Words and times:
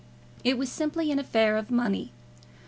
It 0.43 0.57
was 0.57 0.71
simply 0.71 1.11
an 1.11 1.19
affair 1.19 1.55
of 1.57 1.69
money. 1.69 2.11